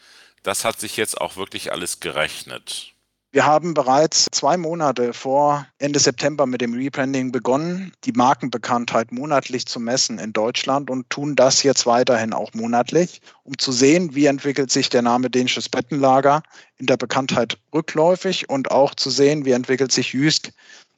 das 0.43 0.63
hat 0.63 0.79
sich 0.79 0.97
jetzt 0.97 1.19
auch 1.19 1.37
wirklich 1.37 1.71
alles 1.71 1.99
gerechnet? 1.99 2.94
Wir 3.35 3.45
haben 3.45 3.73
bereits 3.73 4.27
zwei 4.31 4.55
Monate 4.55 5.11
vor 5.11 5.67
Ende 5.77 5.99
September 5.99 6.45
mit 6.45 6.61
dem 6.61 6.73
Rebranding 6.73 7.33
begonnen, 7.33 7.91
die 8.05 8.13
Markenbekanntheit 8.13 9.11
monatlich 9.11 9.65
zu 9.65 9.81
messen 9.81 10.19
in 10.19 10.31
Deutschland 10.31 10.89
und 10.89 11.09
tun 11.09 11.35
das 11.35 11.61
jetzt 11.61 11.85
weiterhin 11.85 12.31
auch 12.31 12.53
monatlich, 12.53 13.19
um 13.43 13.57
zu 13.57 13.73
sehen, 13.73 14.15
wie 14.15 14.27
entwickelt 14.27 14.71
sich 14.71 14.87
der 14.87 15.01
Name 15.01 15.29
Dänisches 15.29 15.67
Bettenlager 15.67 16.43
in 16.77 16.85
der 16.85 16.95
Bekanntheit 16.95 17.57
rückläufig 17.73 18.47
und 18.47 18.71
auch 18.71 18.95
zu 18.95 19.09
sehen, 19.09 19.43
wie 19.43 19.51
entwickelt 19.51 19.91
sich 19.91 20.13
Jüsk 20.13 20.53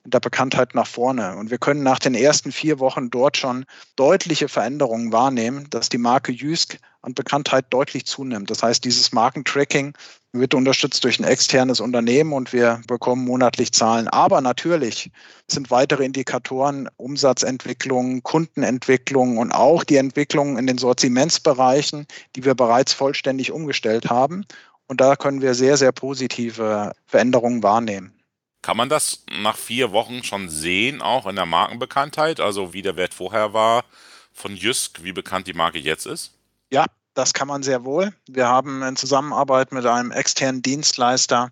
in 0.05 0.11
der 0.11 0.19
Bekanntheit 0.19 0.75
nach 0.75 0.85
vorne. 0.85 1.37
Und 1.37 1.49
wir 1.49 1.57
können 1.57 1.81
nach 1.81 1.97
den 1.97 2.13
ersten 2.13 2.51
vier 2.51 2.77
Wochen 2.77 3.09
dort 3.09 3.37
schon 3.37 3.65
deutliche 3.95 4.47
Veränderungen 4.47 5.11
wahrnehmen, 5.11 5.67
dass 5.71 5.89
die 5.89 5.97
Marke 5.97 6.33
Jysk 6.33 6.77
an 7.07 7.13
Bekanntheit 7.13 7.65
deutlich 7.69 8.05
zunimmt. 8.05 8.51
Das 8.51 8.61
heißt, 8.61 8.83
dieses 8.83 9.13
Markentracking 9.13 9.93
wird 10.33 10.53
unterstützt 10.53 11.03
durch 11.05 11.19
ein 11.19 11.23
externes 11.23 11.79
Unternehmen 11.79 12.33
und 12.33 12.51
wir 12.51 12.81
bekommen 12.85 13.23
monatlich 13.23 13.71
Zahlen. 13.71 14.09
Aber 14.09 14.41
natürlich 14.41 15.09
sind 15.47 15.71
weitere 15.71 16.03
Indikatoren 16.03 16.89
Umsatzentwicklung, 16.97 18.23
Kundenentwicklung 18.23 19.37
und 19.37 19.53
auch 19.53 19.85
die 19.85 19.95
Entwicklung 19.95 20.57
in 20.57 20.67
den 20.67 20.77
Sortimentsbereichen, 20.77 22.05
die 22.35 22.43
wir 22.43 22.55
bereits 22.55 22.91
vollständig 22.91 23.53
umgestellt 23.53 24.09
haben. 24.09 24.45
Und 24.87 24.99
da 24.99 25.15
können 25.15 25.41
wir 25.41 25.53
sehr, 25.53 25.77
sehr 25.77 25.93
positive 25.93 26.91
Veränderungen 27.05 27.63
wahrnehmen. 27.63 28.13
Kann 28.61 28.75
man 28.75 28.89
das 28.89 29.23
nach 29.31 29.55
vier 29.55 29.93
Wochen 29.93 30.23
schon 30.23 30.49
sehen, 30.49 31.01
auch 31.01 31.25
in 31.25 31.37
der 31.37 31.45
Markenbekanntheit, 31.45 32.41
also 32.41 32.73
wie 32.73 32.81
der 32.81 32.97
Wert 32.97 33.13
vorher 33.13 33.53
war 33.53 33.85
von 34.33 34.57
Jysk, 34.57 35.03
wie 35.03 35.13
bekannt 35.13 35.47
die 35.47 35.53
Marke 35.53 35.79
jetzt 35.79 36.05
ist? 36.05 36.33
Ja, 36.69 36.85
das 37.17 37.33
kann 37.33 37.47
man 37.47 37.63
sehr 37.63 37.83
wohl. 37.83 38.13
Wir 38.27 38.47
haben 38.47 38.83
in 38.83 38.95
Zusammenarbeit 38.95 39.71
mit 39.71 39.85
einem 39.85 40.11
externen 40.11 40.61
Dienstleister 40.61 41.51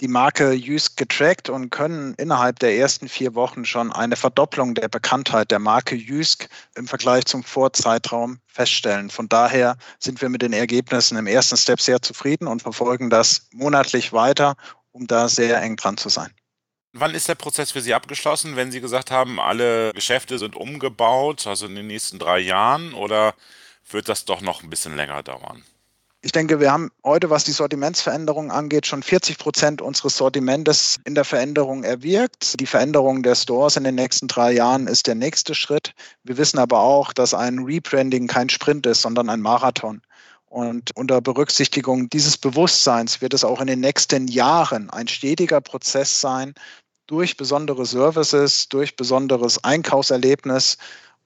die 0.00 0.08
Marke 0.08 0.52
Jysk 0.52 0.96
getrackt 0.96 1.48
und 1.48 1.70
können 1.70 2.14
innerhalb 2.14 2.58
der 2.58 2.76
ersten 2.76 3.08
vier 3.08 3.34
Wochen 3.34 3.64
schon 3.64 3.92
eine 3.92 4.16
Verdopplung 4.16 4.74
der 4.74 4.88
Bekanntheit 4.88 5.50
der 5.50 5.58
Marke 5.58 5.96
Jysk 5.96 6.48
im 6.76 6.86
Vergleich 6.86 7.24
zum 7.26 7.42
Vorzeitraum 7.42 8.38
feststellen. 8.46 9.10
Von 9.10 9.28
daher 9.28 9.76
sind 9.98 10.20
wir 10.20 10.28
mit 10.28 10.42
den 10.42 10.52
Ergebnissen 10.52 11.16
im 11.16 11.26
ersten 11.26 11.56
Step 11.56 11.80
sehr 11.80 12.00
zufrieden 12.00 12.46
und 12.46 12.62
verfolgen 12.62 13.10
das 13.10 13.48
monatlich 13.52 14.12
weiter, 14.12 14.56
um 14.92 15.06
da 15.06 15.28
sehr 15.28 15.60
eng 15.60 15.76
dran 15.76 15.96
zu 15.96 16.08
sein. 16.08 16.30
Wann 16.92 17.14
ist 17.14 17.28
der 17.28 17.34
Prozess 17.34 17.72
für 17.72 17.80
Sie 17.80 17.94
abgeschlossen, 17.94 18.54
wenn 18.54 18.70
Sie 18.70 18.80
gesagt 18.80 19.10
haben, 19.10 19.40
alle 19.40 19.92
Geschäfte 19.92 20.38
sind 20.38 20.54
umgebaut, 20.54 21.48
also 21.48 21.66
in 21.66 21.74
den 21.74 21.88
nächsten 21.88 22.20
drei 22.20 22.38
Jahren, 22.38 22.94
oder 22.94 23.34
wird 23.90 24.08
das 24.08 24.24
doch 24.24 24.40
noch 24.40 24.62
ein 24.62 24.70
bisschen 24.70 24.96
länger 24.96 25.22
dauern? 25.22 25.62
Ich 26.24 26.32
denke, 26.32 26.58
wir 26.58 26.72
haben 26.72 26.90
heute, 27.04 27.28
was 27.28 27.44
die 27.44 27.52
Sortimentsveränderung 27.52 28.50
angeht, 28.50 28.86
schon 28.86 29.02
40 29.02 29.36
Prozent 29.36 29.82
unseres 29.82 30.16
Sortimentes 30.16 30.98
in 31.04 31.14
der 31.14 31.26
Veränderung 31.26 31.84
erwirkt. 31.84 32.58
Die 32.58 32.66
Veränderung 32.66 33.22
der 33.22 33.34
Stores 33.34 33.76
in 33.76 33.84
den 33.84 33.96
nächsten 33.96 34.26
drei 34.26 34.52
Jahren 34.52 34.86
ist 34.86 35.06
der 35.06 35.16
nächste 35.16 35.54
Schritt. 35.54 35.92
Wir 36.22 36.38
wissen 36.38 36.58
aber 36.58 36.78
auch, 36.78 37.12
dass 37.12 37.34
ein 37.34 37.58
Rebranding 37.58 38.26
kein 38.26 38.48
Sprint 38.48 38.86
ist, 38.86 39.02
sondern 39.02 39.28
ein 39.28 39.42
Marathon. 39.42 40.00
Und 40.46 40.96
unter 40.96 41.20
Berücksichtigung 41.20 42.08
dieses 42.08 42.38
Bewusstseins 42.38 43.20
wird 43.20 43.34
es 43.34 43.44
auch 43.44 43.60
in 43.60 43.66
den 43.66 43.80
nächsten 43.80 44.26
Jahren 44.26 44.88
ein 44.88 45.08
stetiger 45.08 45.60
Prozess 45.60 46.22
sein, 46.22 46.54
durch 47.06 47.36
besondere 47.36 47.84
Services, 47.84 48.70
durch 48.70 48.96
besonderes 48.96 49.62
Einkaufserlebnis 49.62 50.78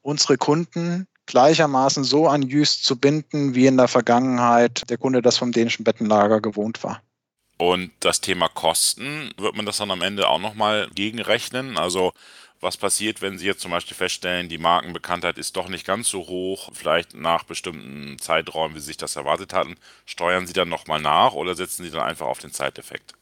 unsere 0.02 0.38
Kunden 0.38 1.06
gleichermaßen 1.28 2.04
so 2.04 2.26
an 2.26 2.42
Jüst 2.42 2.84
zu 2.84 2.96
binden, 2.96 3.54
wie 3.54 3.66
in 3.66 3.76
der 3.76 3.88
Vergangenheit 3.88 4.88
der 4.90 4.98
Kunde 4.98 5.22
das 5.22 5.36
vom 5.36 5.52
dänischen 5.52 5.84
Bettenlager 5.84 6.40
gewohnt 6.40 6.82
war. 6.82 7.00
Und 7.58 7.90
das 8.00 8.20
Thema 8.20 8.48
Kosten, 8.48 9.32
wird 9.36 9.56
man 9.56 9.66
das 9.66 9.78
dann 9.78 9.90
am 9.90 10.02
Ende 10.02 10.28
auch 10.28 10.38
nochmal 10.38 10.88
gegenrechnen? 10.94 11.76
Also 11.76 12.12
was 12.60 12.76
passiert, 12.76 13.20
wenn 13.22 13.38
Sie 13.38 13.46
jetzt 13.46 13.60
zum 13.60 13.70
Beispiel 13.70 13.96
feststellen, 13.96 14.48
die 14.48 14.58
Markenbekanntheit 14.58 15.38
ist 15.38 15.56
doch 15.56 15.68
nicht 15.68 15.86
ganz 15.86 16.08
so 16.08 16.26
hoch, 16.26 16.70
vielleicht 16.72 17.14
nach 17.14 17.44
bestimmten 17.44 18.18
Zeiträumen, 18.18 18.74
wie 18.74 18.80
Sie 18.80 18.86
sich 18.86 18.96
das 18.96 19.16
erwartet 19.16 19.54
hatten, 19.54 19.76
steuern 20.06 20.46
Sie 20.46 20.52
dann 20.52 20.68
nochmal 20.68 21.00
nach 21.00 21.34
oder 21.34 21.54
setzen 21.54 21.84
Sie 21.84 21.90
dann 21.90 22.00
einfach 22.00 22.26
auf 22.26 22.38
den 22.38 22.52
Zeiteffekt? 22.52 23.14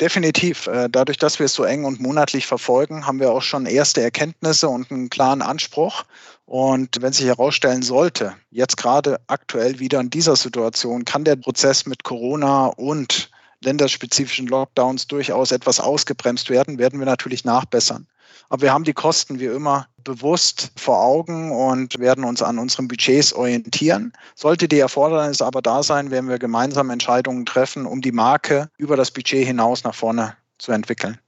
Definitiv. 0.00 0.66
Äh, 0.66 0.88
dadurch, 0.90 1.18
dass 1.18 1.38
wir 1.38 1.46
es 1.46 1.54
so 1.54 1.62
eng 1.64 1.84
und 1.84 2.00
monatlich 2.00 2.46
verfolgen, 2.46 3.06
haben 3.06 3.20
wir 3.20 3.30
auch 3.30 3.42
schon 3.42 3.66
erste 3.66 4.02
Erkenntnisse 4.02 4.68
und 4.68 4.90
einen 4.90 5.08
klaren 5.08 5.40
Anspruch. 5.40 6.04
Und 6.46 7.00
wenn 7.00 7.12
sich 7.12 7.26
herausstellen 7.26 7.82
sollte, 7.82 8.34
jetzt 8.50 8.76
gerade 8.76 9.18
aktuell 9.28 9.78
wieder 9.78 10.00
in 10.00 10.10
dieser 10.10 10.36
Situation, 10.36 11.04
kann 11.04 11.24
der 11.24 11.36
Prozess 11.36 11.86
mit 11.86 12.04
Corona 12.04 12.66
und 12.66 13.30
länderspezifischen 13.62 14.46
Lockdowns 14.46 15.06
durchaus 15.06 15.52
etwas 15.52 15.80
ausgebremst 15.80 16.50
werden, 16.50 16.78
werden 16.78 16.98
wir 16.98 17.06
natürlich 17.06 17.44
nachbessern. 17.44 18.06
Aber 18.50 18.62
wir 18.62 18.72
haben 18.72 18.84
die 18.84 18.92
Kosten 18.92 19.40
wie 19.40 19.46
immer 19.46 19.88
bewusst 20.04 20.70
vor 20.76 21.00
Augen 21.00 21.50
und 21.50 21.98
werden 21.98 22.24
uns 22.24 22.42
an 22.42 22.58
unseren 22.58 22.88
Budgets 22.88 23.32
orientieren. 23.32 24.12
Sollte 24.34 24.68
die 24.68 24.78
Erfordernis 24.78 25.40
aber 25.40 25.62
da 25.62 25.82
sein, 25.82 26.10
werden 26.10 26.28
wir 26.28 26.38
gemeinsam 26.38 26.90
Entscheidungen 26.90 27.46
treffen, 27.46 27.86
um 27.86 28.02
die 28.02 28.12
Marke 28.12 28.68
über 28.76 28.96
das 28.96 29.10
Budget 29.10 29.46
hinaus 29.46 29.82
nach 29.84 29.94
vorne 29.94 30.36
zu 30.58 30.72
entwickeln. 30.72 31.18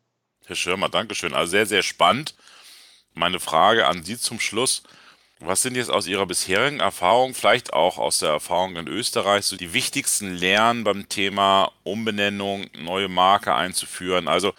Herr 0.44 0.56
Schirmer, 0.56 0.90
Dankeschön. 0.90 1.32
Also 1.32 1.52
sehr, 1.52 1.66
sehr 1.66 1.82
spannend. 1.82 2.35
Meine 3.14 3.40
Frage 3.40 3.87
an 3.87 4.04
Sie 4.04 4.18
zum 4.18 4.38
Schluss. 4.38 4.82
Was 5.40 5.61
sind 5.61 5.76
jetzt 5.76 5.90
aus 5.90 6.07
Ihrer 6.07 6.25
bisherigen 6.25 6.81
Erfahrung, 6.81 7.35
vielleicht 7.35 7.75
auch 7.75 7.99
aus 7.99 8.21
der 8.21 8.31
Erfahrung 8.31 8.76
in 8.76 8.88
Österreich, 8.88 9.45
so 9.45 9.57
die 9.57 9.75
wichtigsten 9.75 10.35
Lernen 10.35 10.83
beim 10.83 11.09
Thema 11.11 11.73
Umbenennung, 11.83 12.66
neue 12.78 13.09
Marke 13.09 13.55
einzuführen? 13.55 14.28
Also, 14.28 14.55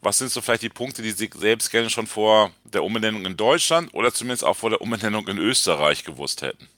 was 0.00 0.18
sind 0.18 0.30
so 0.30 0.40
vielleicht 0.40 0.62
die 0.62 0.70
Punkte, 0.70 1.02
die 1.02 1.10
Sie 1.10 1.30
selbst 1.34 1.70
gerne 1.70 1.90
schon 1.90 2.06
vor 2.06 2.50
der 2.64 2.84
Umbenennung 2.84 3.26
in 3.26 3.36
Deutschland 3.36 3.92
oder 3.92 4.12
zumindest 4.14 4.44
auch 4.44 4.56
vor 4.56 4.70
der 4.70 4.80
Umbenennung 4.80 5.28
in 5.28 5.38
Österreich 5.38 6.04
gewusst 6.04 6.40
hätten? 6.40 6.68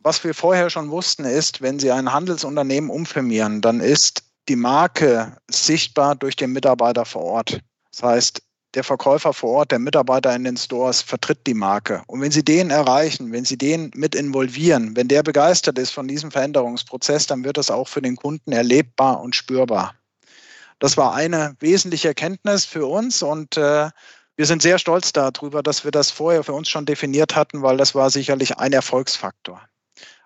Was 0.00 0.22
wir 0.24 0.34
vorher 0.34 0.68
schon 0.70 0.90
wussten, 0.90 1.24
ist, 1.24 1.62
wenn 1.62 1.78
Sie 1.78 1.90
ein 1.92 2.12
Handelsunternehmen 2.12 2.90
umfirmieren, 2.90 3.60
dann 3.60 3.80
ist 3.80 4.24
die 4.48 4.56
Marke 4.56 5.36
sichtbar 5.48 6.16
durch 6.16 6.36
den 6.36 6.52
Mitarbeiter 6.52 7.04
vor 7.04 7.22
Ort. 7.22 7.60
Das 7.92 8.02
heißt, 8.02 8.42
der 8.76 8.84
Verkäufer 8.84 9.32
vor 9.32 9.50
Ort, 9.50 9.72
der 9.72 9.78
Mitarbeiter 9.78 10.34
in 10.36 10.44
den 10.44 10.56
Stores 10.56 11.00
vertritt 11.00 11.46
die 11.46 11.54
Marke. 11.54 12.02
Und 12.06 12.20
wenn 12.20 12.30
Sie 12.30 12.44
den 12.44 12.70
erreichen, 12.70 13.32
wenn 13.32 13.46
Sie 13.46 13.56
den 13.56 13.90
mit 13.94 14.14
involvieren, 14.14 14.94
wenn 14.94 15.08
der 15.08 15.22
begeistert 15.22 15.78
ist 15.78 15.90
von 15.90 16.06
diesem 16.06 16.30
Veränderungsprozess, 16.30 17.26
dann 17.26 17.42
wird 17.42 17.56
das 17.56 17.70
auch 17.70 17.88
für 17.88 18.02
den 18.02 18.16
Kunden 18.16 18.52
erlebbar 18.52 19.20
und 19.22 19.34
spürbar. 19.34 19.94
Das 20.78 20.98
war 20.98 21.14
eine 21.14 21.56
wesentliche 21.58 22.08
Erkenntnis 22.08 22.66
für 22.66 22.86
uns 22.86 23.22
und 23.22 23.56
äh, 23.56 23.88
wir 24.36 24.46
sind 24.46 24.60
sehr 24.60 24.78
stolz 24.78 25.12
darüber, 25.12 25.62
dass 25.62 25.84
wir 25.84 25.90
das 25.90 26.10
vorher 26.10 26.44
für 26.44 26.52
uns 26.52 26.68
schon 26.68 26.84
definiert 26.84 27.34
hatten, 27.34 27.62
weil 27.62 27.78
das 27.78 27.94
war 27.94 28.10
sicherlich 28.10 28.58
ein 28.58 28.74
Erfolgsfaktor. 28.74 29.62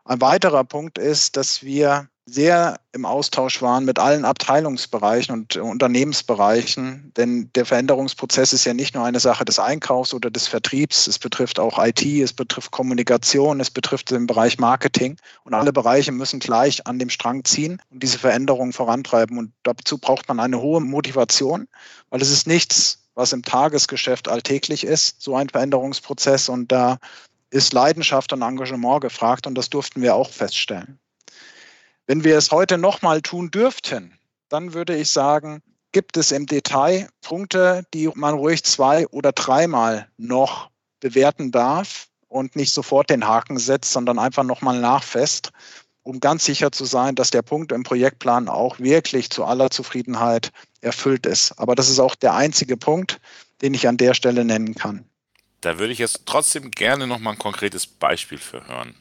Ein 0.04 0.20
weiterer 0.20 0.64
Punkt 0.64 0.98
ist, 0.98 1.36
dass 1.36 1.62
wir 1.62 2.08
sehr 2.26 2.78
im 2.92 3.04
Austausch 3.04 3.60
waren 3.60 3.84
mit 3.84 3.98
allen 3.98 4.24
Abteilungsbereichen 4.24 5.34
und 5.34 5.56
Unternehmensbereichen, 5.56 7.12
denn 7.16 7.50
der 7.54 7.66
Veränderungsprozess 7.66 8.52
ist 8.52 8.64
ja 8.64 8.74
nicht 8.74 8.94
nur 8.94 9.04
eine 9.04 9.20
Sache 9.20 9.44
des 9.44 9.58
Einkaufs 9.58 10.14
oder 10.14 10.30
des 10.30 10.46
Vertriebs, 10.46 11.06
es 11.06 11.18
betrifft 11.18 11.58
auch 11.58 11.84
IT, 11.84 12.04
es 12.04 12.32
betrifft 12.32 12.70
Kommunikation, 12.70 13.58
es 13.58 13.70
betrifft 13.70 14.10
den 14.10 14.26
Bereich 14.26 14.58
Marketing 14.58 15.16
und 15.44 15.54
alle 15.54 15.72
Bereiche 15.72 16.12
müssen 16.12 16.38
gleich 16.38 16.86
an 16.86 16.98
dem 16.98 17.10
Strang 17.10 17.44
ziehen 17.44 17.82
und 17.90 18.02
diese 18.02 18.18
Veränderungen 18.18 18.72
vorantreiben. 18.72 19.36
Und 19.36 19.52
dazu 19.64 19.98
braucht 19.98 20.28
man 20.28 20.38
eine 20.38 20.60
hohe 20.60 20.80
Motivation, 20.80 21.66
weil 22.10 22.22
es 22.22 22.30
ist 22.30 22.46
nichts, 22.46 22.98
was 23.14 23.32
im 23.32 23.42
Tagesgeschäft 23.42 24.28
alltäglich 24.28 24.84
ist, 24.84 25.20
so 25.20 25.34
ein 25.34 25.48
Veränderungsprozess. 25.48 26.48
Und 26.48 26.70
da 26.70 26.98
ist 27.50 27.72
Leidenschaft 27.72 28.32
und 28.32 28.42
Engagement 28.42 29.00
gefragt 29.00 29.48
und 29.48 29.56
das 29.56 29.68
durften 29.68 30.00
wir 30.00 30.14
auch 30.14 30.30
feststellen. 30.30 30.99
Wenn 32.10 32.24
wir 32.24 32.36
es 32.36 32.50
heute 32.50 32.76
nochmal 32.76 33.22
tun 33.22 33.52
dürften, 33.52 34.18
dann 34.48 34.74
würde 34.74 34.96
ich 34.96 35.12
sagen, 35.12 35.62
gibt 35.92 36.16
es 36.16 36.32
im 36.32 36.46
Detail 36.46 37.08
Punkte, 37.20 37.84
die 37.94 38.10
man 38.16 38.34
ruhig 38.34 38.64
zwei 38.64 39.06
oder 39.06 39.30
dreimal 39.30 40.08
noch 40.16 40.70
bewerten 40.98 41.52
darf 41.52 42.08
und 42.26 42.56
nicht 42.56 42.72
sofort 42.72 43.10
den 43.10 43.28
Haken 43.28 43.58
setzt, 43.58 43.92
sondern 43.92 44.18
einfach 44.18 44.42
nochmal 44.42 44.80
nachfest, 44.80 45.52
um 46.02 46.18
ganz 46.18 46.44
sicher 46.44 46.72
zu 46.72 46.84
sein, 46.84 47.14
dass 47.14 47.30
der 47.30 47.42
Punkt 47.42 47.70
im 47.70 47.84
Projektplan 47.84 48.48
auch 48.48 48.80
wirklich 48.80 49.30
zu 49.30 49.44
aller 49.44 49.70
Zufriedenheit 49.70 50.50
erfüllt 50.80 51.26
ist. 51.26 51.52
Aber 51.60 51.76
das 51.76 51.88
ist 51.88 52.00
auch 52.00 52.16
der 52.16 52.34
einzige 52.34 52.76
Punkt, 52.76 53.20
den 53.62 53.72
ich 53.72 53.86
an 53.86 53.98
der 53.98 54.14
Stelle 54.14 54.44
nennen 54.44 54.74
kann. 54.74 55.04
Da 55.60 55.78
würde 55.78 55.92
ich 55.92 56.00
jetzt 56.00 56.22
trotzdem 56.26 56.72
gerne 56.72 57.06
noch 57.06 57.20
mal 57.20 57.34
ein 57.34 57.38
konkretes 57.38 57.86
Beispiel 57.86 58.38
für 58.38 58.66
hören. 58.66 58.96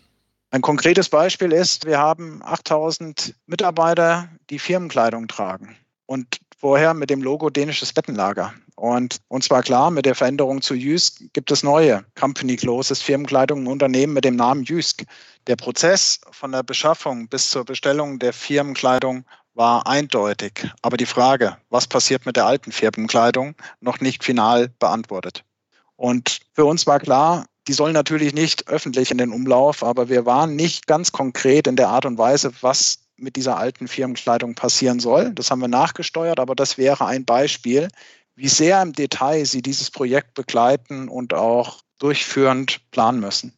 Ein 0.51 0.61
konkretes 0.61 1.09
Beispiel 1.09 1.51
ist, 1.51 1.85
wir 1.85 1.99
haben 1.99 2.41
8000 2.43 3.35
Mitarbeiter, 3.45 4.29
die 4.49 4.57
Firmenkleidung 4.57 5.27
tragen 5.27 5.75
und 6.07 6.39
vorher 6.57 6.95
mit 6.95 7.11
dem 7.11 7.21
Logo 7.21 7.51
dänisches 7.51 7.93
Bettenlager. 7.93 8.53
Und 8.75 9.17
uns 9.27 9.49
war 9.51 9.61
klar, 9.61 9.91
mit 9.91 10.07
der 10.07 10.15
Veränderung 10.15 10.63
zu 10.63 10.73
Jysk 10.73 11.21
gibt 11.33 11.51
es 11.51 11.61
neue 11.61 12.03
Company 12.19 12.55
Closes 12.55 13.01
Firmenkleidung 13.01 13.59
im 13.59 13.67
Unternehmen 13.67 14.13
mit 14.13 14.25
dem 14.25 14.37
Namen 14.37 14.63
Jysk. 14.63 15.03
Der 15.45 15.55
Prozess 15.55 16.19
von 16.31 16.51
der 16.51 16.63
Beschaffung 16.63 17.27
bis 17.27 17.51
zur 17.51 17.63
Bestellung 17.63 18.17
der 18.17 18.33
Firmenkleidung 18.33 19.25
war 19.53 19.85
eindeutig. 19.85 20.67
Aber 20.81 20.97
die 20.97 21.05
Frage, 21.05 21.57
was 21.69 21.85
passiert 21.85 22.25
mit 22.25 22.37
der 22.37 22.45
alten 22.45 22.71
Firmenkleidung, 22.71 23.53
noch 23.81 23.99
nicht 23.99 24.23
final 24.23 24.69
beantwortet. 24.79 25.43
Und 25.95 26.39
für 26.53 26.65
uns 26.65 26.87
war 26.87 26.99
klar, 26.99 27.45
die 27.69 27.73
sollen 27.73 27.93
natürlich 27.93 28.33
nicht 28.33 28.67
öffentlich 28.67 29.11
in 29.11 29.19
den 29.19 29.31
Umlauf, 29.31 29.83
aber 29.83 30.09
wir 30.09 30.25
waren 30.25 30.55
nicht 30.55 30.87
ganz 30.87 31.11
konkret 31.11 31.67
in 31.67 31.75
der 31.75 31.89
Art 31.89 32.03
und 32.03 32.17
Weise, 32.17 32.51
was 32.61 32.97
mit 33.15 33.35
dieser 33.35 33.57
alten 33.57 33.87
Firmenkleidung 33.87 34.55
passieren 34.55 34.99
soll. 34.99 35.31
Das 35.35 35.51
haben 35.51 35.59
wir 35.61 35.67
nachgesteuert, 35.67 36.39
aber 36.39 36.55
das 36.55 36.79
wäre 36.79 37.05
ein 37.05 37.25
Beispiel, 37.25 37.89
wie 38.35 38.47
sehr 38.47 38.81
im 38.81 38.93
Detail 38.93 39.45
Sie 39.45 39.61
dieses 39.61 39.91
Projekt 39.91 40.33
begleiten 40.33 41.09
und 41.09 41.35
auch 41.35 41.81
durchführend 41.99 42.81
planen 42.89 43.19
müssen. 43.19 43.53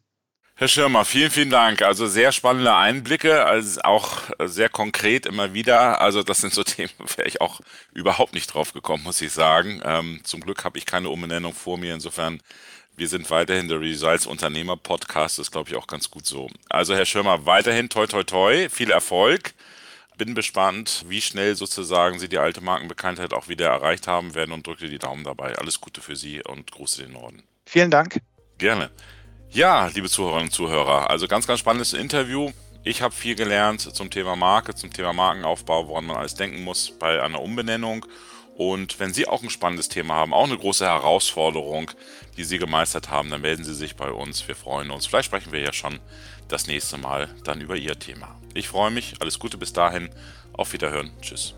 Herr 0.56 0.68
Schirmer, 0.68 1.06
vielen, 1.06 1.30
vielen 1.30 1.48
Dank. 1.48 1.80
Also 1.80 2.06
sehr 2.06 2.32
spannende 2.32 2.74
Einblicke, 2.74 3.46
also 3.46 3.80
auch 3.80 4.28
sehr 4.44 4.68
konkret 4.68 5.24
immer 5.24 5.54
wieder. 5.54 6.02
Also 6.02 6.22
das 6.22 6.42
sind 6.42 6.52
so 6.52 6.62
Themen, 6.64 6.92
wäre 7.16 7.26
ich 7.26 7.40
auch 7.40 7.62
überhaupt 7.94 8.34
nicht 8.34 8.52
drauf 8.52 8.74
gekommen, 8.74 9.04
muss 9.04 9.22
ich 9.22 9.32
sagen. 9.32 9.80
Ähm, 9.86 10.20
zum 10.22 10.42
Glück 10.42 10.64
habe 10.64 10.76
ich 10.76 10.84
keine 10.84 11.08
Umbenennung 11.08 11.54
vor 11.54 11.78
mir. 11.78 11.94
Insofern, 11.94 12.42
wir 12.96 13.08
sind 13.08 13.30
weiterhin 13.30 13.68
der 13.68 13.80
Results 13.80 14.26
Unternehmer 14.26 14.76
Podcast. 14.76 15.38
Das 15.38 15.50
glaube 15.50 15.70
ich 15.70 15.76
auch 15.76 15.86
ganz 15.86 16.10
gut 16.10 16.26
so. 16.26 16.48
Also 16.68 16.94
Herr 16.94 17.06
Schirmer, 17.06 17.46
weiterhin 17.46 17.88
toi 17.88 18.06
toi 18.06 18.22
toi, 18.22 18.68
viel 18.68 18.90
Erfolg. 18.90 19.54
Bin 20.18 20.34
gespannt, 20.34 21.04
wie 21.08 21.22
schnell 21.22 21.56
sozusagen 21.56 22.18
Sie 22.18 22.28
die 22.28 22.38
alte 22.38 22.60
Markenbekanntheit 22.60 23.32
auch 23.32 23.48
wieder 23.48 23.68
erreicht 23.68 24.06
haben 24.06 24.34
werden 24.34 24.52
und 24.52 24.66
drücke 24.66 24.88
die 24.88 24.98
Daumen 24.98 25.24
dabei. 25.24 25.56
Alles 25.56 25.80
Gute 25.80 26.00
für 26.02 26.16
Sie 26.16 26.42
und 26.42 26.70
Gruße 26.70 27.02
den 27.02 27.12
Norden. 27.12 27.42
Vielen 27.66 27.90
Dank. 27.90 28.20
Gerne. 28.58 28.90
Ja, 29.50 29.86
liebe 29.86 30.08
Zuhörerinnen 30.08 30.48
und 30.48 30.52
Zuhörer, 30.52 31.10
also 31.10 31.26
ganz, 31.28 31.46
ganz 31.46 31.60
spannendes 31.60 31.92
Interview. 31.92 32.52
Ich 32.84 33.00
habe 33.00 33.14
viel 33.14 33.34
gelernt 33.34 33.80
zum 33.80 34.10
Thema 34.10 34.34
Marke, 34.34 34.74
zum 34.74 34.92
Thema 34.92 35.12
Markenaufbau, 35.12 35.88
woran 35.88 36.06
man 36.06 36.16
alles 36.16 36.34
denken 36.34 36.64
muss 36.64 36.90
bei 36.98 37.22
einer 37.22 37.40
Umbenennung. 37.40 38.06
Und 38.56 39.00
wenn 39.00 39.14
Sie 39.14 39.26
auch 39.26 39.42
ein 39.42 39.50
spannendes 39.50 39.88
Thema 39.88 40.14
haben, 40.14 40.34
auch 40.34 40.44
eine 40.44 40.58
große 40.58 40.84
Herausforderung, 40.84 41.90
die 42.36 42.44
Sie 42.44 42.58
gemeistert 42.58 43.10
haben, 43.10 43.30
dann 43.30 43.40
melden 43.40 43.64
Sie 43.64 43.74
sich 43.74 43.96
bei 43.96 44.10
uns. 44.10 44.46
Wir 44.46 44.56
freuen 44.56 44.90
uns. 44.90 45.06
Vielleicht 45.06 45.26
sprechen 45.26 45.52
wir 45.52 45.60
ja 45.60 45.72
schon 45.72 46.00
das 46.48 46.66
nächste 46.66 46.98
Mal 46.98 47.34
dann 47.44 47.60
über 47.60 47.76
Ihr 47.76 47.98
Thema. 47.98 48.38
Ich 48.54 48.68
freue 48.68 48.90
mich. 48.90 49.14
Alles 49.20 49.38
Gute 49.38 49.56
bis 49.56 49.72
dahin. 49.72 50.10
Auf 50.52 50.72
Wiederhören. 50.72 51.10
Tschüss. 51.22 51.54